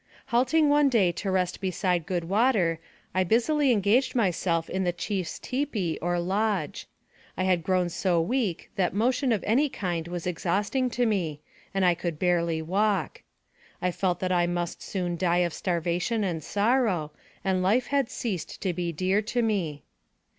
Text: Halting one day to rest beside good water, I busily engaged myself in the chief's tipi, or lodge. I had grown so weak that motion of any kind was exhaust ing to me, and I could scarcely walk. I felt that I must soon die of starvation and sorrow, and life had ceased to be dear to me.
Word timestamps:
Halting 0.29 0.67
one 0.67 0.89
day 0.89 1.11
to 1.11 1.29
rest 1.29 1.61
beside 1.61 2.07
good 2.07 2.23
water, 2.23 2.79
I 3.13 3.23
busily 3.23 3.71
engaged 3.71 4.15
myself 4.15 4.67
in 4.67 4.83
the 4.83 4.91
chief's 4.91 5.37
tipi, 5.39 5.99
or 6.01 6.19
lodge. 6.19 6.87
I 7.37 7.43
had 7.43 7.61
grown 7.63 7.87
so 7.89 8.19
weak 8.19 8.71
that 8.77 8.95
motion 8.95 9.31
of 9.31 9.43
any 9.45 9.69
kind 9.69 10.07
was 10.07 10.25
exhaust 10.25 10.75
ing 10.75 10.89
to 10.89 11.05
me, 11.05 11.39
and 11.71 11.85
I 11.85 11.93
could 11.93 12.15
scarcely 12.17 12.63
walk. 12.63 13.21
I 13.79 13.91
felt 13.91 14.19
that 14.21 14.31
I 14.31 14.47
must 14.47 14.81
soon 14.81 15.17
die 15.17 15.45
of 15.45 15.53
starvation 15.53 16.23
and 16.23 16.43
sorrow, 16.43 17.11
and 17.45 17.61
life 17.61 17.85
had 17.85 18.09
ceased 18.09 18.59
to 18.63 18.73
be 18.73 18.91
dear 18.91 19.21
to 19.21 19.43
me. 19.43 19.83